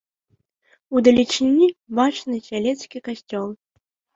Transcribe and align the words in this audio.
Удалечыні 0.99 1.67
бачны 1.99 2.35
сялецкі 2.49 2.97
касцёл. 3.11 3.49